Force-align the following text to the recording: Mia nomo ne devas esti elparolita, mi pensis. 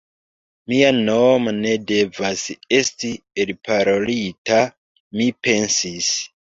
Mia 0.71 0.87
nomo 0.99 1.53
ne 1.57 1.75
devas 1.91 2.47
esti 2.79 3.13
elparolita, 3.47 4.61
mi 5.19 5.33
pensis. 5.47 6.15